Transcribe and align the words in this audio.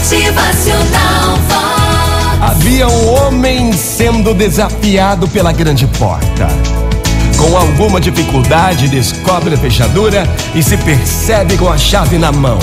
Motivacional 0.00 1.36
Vox. 1.46 2.40
Havia 2.40 2.88
um 2.88 3.12
homem 3.12 3.70
sendo 3.70 4.32
desafiado 4.32 5.28
pela 5.28 5.52
grande 5.52 5.86
porta. 5.86 6.48
Com 7.36 7.54
alguma 7.54 8.00
dificuldade, 8.00 8.88
descobre 8.88 9.54
a 9.54 9.58
fechadura 9.58 10.26
e 10.54 10.62
se 10.62 10.78
percebe 10.78 11.58
com 11.58 11.68
a 11.68 11.76
chave 11.76 12.16
na 12.16 12.32
mão. 12.32 12.58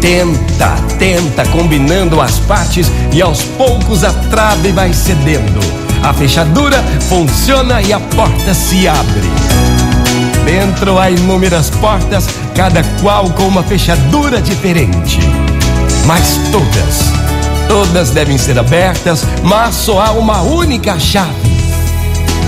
Tenta, 0.00 0.74
tenta, 0.98 1.46
combinando 1.50 2.20
as 2.20 2.40
partes 2.40 2.90
e 3.12 3.22
aos 3.22 3.44
poucos 3.44 4.02
a 4.02 4.12
trave 4.12 4.72
vai 4.72 4.92
cedendo. 4.92 5.60
A 6.02 6.12
fechadura 6.12 6.82
funciona 7.08 7.80
e 7.80 7.92
a 7.92 8.00
porta 8.00 8.52
se 8.52 8.88
abre. 8.88 9.30
Dentro 10.44 10.98
há 10.98 11.12
inúmeras 11.12 11.70
portas, 11.70 12.26
cada 12.56 12.82
qual 13.00 13.30
com 13.30 13.46
uma 13.46 13.62
fechadura 13.62 14.42
diferente. 14.42 15.43
Mas 16.06 16.38
todas, 16.52 17.12
todas 17.66 18.10
devem 18.10 18.36
ser 18.36 18.58
abertas, 18.58 19.24
mas 19.42 19.74
só 19.74 20.00
há 20.00 20.12
uma 20.12 20.42
única 20.42 20.98
chave. 20.98 21.54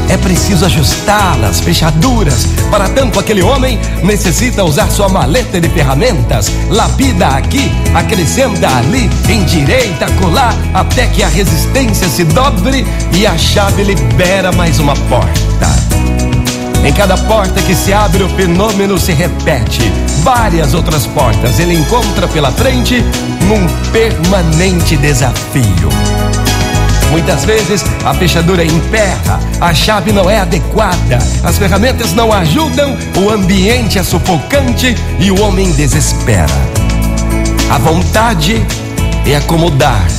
É 0.09 0.17
preciso 0.17 0.65
ajustá-las, 0.65 1.61
fechaduras. 1.61 2.47
Para 2.71 2.89
tanto, 2.89 3.19
aquele 3.19 3.43
homem 3.43 3.79
necessita 4.03 4.63
usar 4.63 4.89
sua 4.91 5.09
maleta 5.09 5.61
de 5.61 5.69
ferramentas. 5.69 6.53
Lapida 6.71 7.29
aqui, 7.29 7.73
acrescenta 7.95 8.69
ali, 8.77 9.11
endireita, 9.29 10.07
colar, 10.21 10.55
até 10.73 11.07
que 11.09 11.23
a 11.23 11.29
resistência 11.29 12.09
se 12.09 12.25
dobre 12.25 12.87
e 13.13 13.27
a 13.27 13.37
chave 13.37 13.83
libera 13.83 14.53
mais 14.53 14.79
uma 14.79 14.95
porta. 14.95 16.26
Em 16.87 16.93
cada 16.93 17.19
porta 17.19 17.61
que 17.63 17.75
se 17.75 17.93
abre, 17.93 18.23
o 18.23 18.29
fenômeno 18.29 18.97
se 18.97 19.13
repete. 19.13 19.93
Várias 20.23 20.73
outras 20.73 21.05
portas 21.05 21.59
ele 21.59 21.75
encontra 21.75 22.29
pela 22.29 22.53
frente 22.53 23.05
num 23.43 23.67
permanente 23.91 24.97
desafio. 24.97 25.89
Muitas 27.11 27.45
vezes 27.45 27.85
a 28.05 28.15
fechadura 28.15 28.65
emperra, 28.65 29.41
a 29.61 29.75
chave 29.75 30.13
não 30.13 30.31
é 30.31 30.39
adequada, 30.39 31.19
as 31.43 31.59
ferramentas 31.59 32.13
não 32.13 32.33
ajudam, 32.33 32.97
o 33.17 33.31
ambiente 33.31 33.99
é 33.99 34.05
sufocante 34.05 34.95
e 35.19 35.33
o 35.33 35.43
homem 35.43 35.73
desespera. 35.73 36.47
A 37.69 37.79
vontade 37.79 38.65
é 39.27 39.35
acomodar-se, 39.35 40.16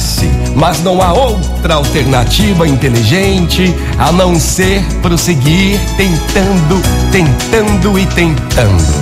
mas 0.57 0.83
não 0.83 1.01
há 1.01 1.13
outra 1.13 1.75
alternativa 1.75 2.67
inteligente 2.67 3.73
a 3.97 4.11
não 4.11 4.37
ser 4.37 4.83
prosseguir 5.01 5.79
tentando, 5.95 6.81
tentando 7.11 7.97
e 7.97 8.05
tentando. 8.07 8.93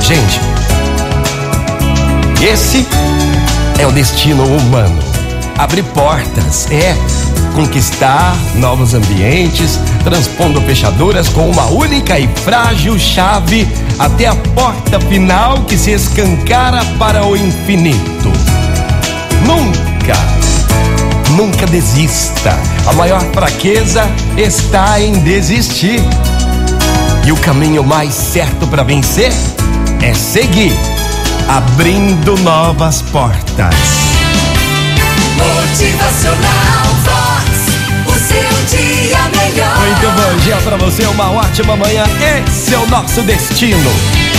Gente, 0.00 0.40
esse 2.40 2.86
é 3.78 3.86
o 3.86 3.92
destino 3.92 4.44
humano 4.44 5.08
abrir 5.58 5.82
portas, 5.82 6.70
é 6.70 6.96
conquistar 7.54 8.36
novos 8.54 8.94
ambientes, 8.94 9.78
transpondo 10.04 10.60
fechaduras 10.60 11.28
com 11.28 11.50
uma 11.50 11.66
única 11.66 12.16
e 12.18 12.28
frágil 12.28 12.96
chave 12.96 13.66
até 13.98 14.26
a 14.26 14.36
porta 14.36 15.00
final 15.00 15.64
que 15.64 15.76
se 15.76 15.90
escancara 15.90 16.84
para 16.96 17.26
o 17.26 17.36
infinito. 17.36 18.32
Nunca, 19.44 19.87
nunca 21.30 21.66
desista. 21.66 22.58
A 22.86 22.92
maior 22.92 23.22
fraqueza 23.32 24.02
está 24.36 25.00
em 25.00 25.12
desistir. 25.20 26.00
E 27.24 27.32
o 27.32 27.36
caminho 27.36 27.84
mais 27.84 28.14
certo 28.14 28.66
para 28.66 28.82
vencer 28.82 29.32
é 30.02 30.14
seguir, 30.14 30.72
abrindo 31.48 32.36
novas 32.38 33.02
portas. 33.02 33.74
Motivacional 35.36 36.86
Vox. 37.04 37.48
O 38.06 38.12
seu 38.12 38.78
dia 38.78 39.18
melhor. 39.36 39.78
Muito 39.78 40.10
bom 40.16 40.36
dia 40.42 40.56
pra 40.56 40.76
você, 40.76 41.04
uma 41.06 41.30
ótima 41.30 41.76
manhã. 41.76 42.04
Esse 42.46 42.74
é 42.74 42.78
o 42.78 42.86
nosso 42.88 43.22
destino. 43.22 43.90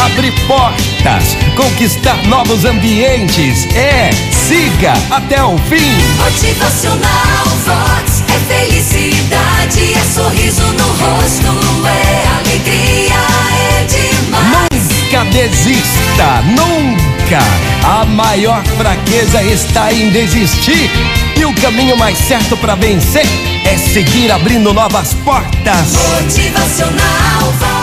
Abrir 0.03 0.31
portas, 0.47 1.37
conquistar 1.55 2.17
novos 2.27 2.65
ambientes. 2.65 3.65
É, 3.75 4.09
siga 4.49 4.93
até 5.11 5.43
o 5.43 5.55
fim. 5.69 5.93
Motivacional 6.17 7.45
Vox. 7.65 8.23
É 8.27 8.39
felicidade, 8.51 9.93
é 9.93 10.03
sorriso 10.11 10.63
no 10.63 10.87
rosto, 10.87 11.85
é 11.85 12.27
alegria, 12.39 13.13
é 13.53 13.83
demais. 13.83 14.69
Nunca 14.71 15.23
desista, 15.25 16.41
nunca. 16.47 17.39
A 17.83 18.05
maior 18.05 18.63
fraqueza 18.75 19.43
está 19.43 19.93
em 19.93 20.09
desistir. 20.09 20.89
E 21.39 21.45
o 21.45 21.53
caminho 21.61 21.95
mais 21.95 22.17
certo 22.17 22.57
para 22.57 22.73
vencer 22.73 23.27
é 23.65 23.77
seguir 23.77 24.31
abrindo 24.31 24.73
novas 24.73 25.13
portas. 25.13 25.93
Motivacional 26.23 27.53
Vox. 27.59 27.78